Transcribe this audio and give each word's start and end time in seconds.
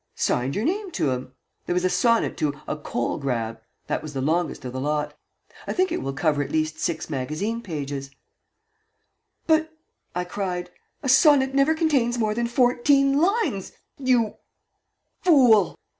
"Signed 0.15 0.55
your 0.55 0.65
name 0.65 0.89
to 0.93 1.11
'em. 1.11 1.33
There 1.67 1.75
was 1.75 1.85
a 1.85 1.89
sonnet 1.91 2.35
to 2.37 2.55
'A 2.67 2.77
Coal 2.77 3.19
Grab' 3.19 3.61
that 3.85 4.01
was 4.01 4.13
the 4.15 4.19
longest 4.19 4.65
of 4.65 4.73
the 4.73 4.79
lot. 4.81 5.13
I 5.67 5.73
think 5.73 5.91
it 5.91 6.01
will 6.01 6.13
cover 6.13 6.41
at 6.41 6.49
least 6.51 6.79
six 6.79 7.07
magazine 7.07 7.61
pages" 7.61 8.09
"But," 9.45 9.71
I 10.15 10.23
cried, 10.23 10.71
"a 11.03 11.07
sonnet 11.07 11.53
never 11.53 11.75
contains 11.75 12.17
more 12.17 12.33
than 12.33 12.47
fourteen 12.47 13.19
lines 13.19 13.73
you 13.99 14.37
fool!" 15.21 15.77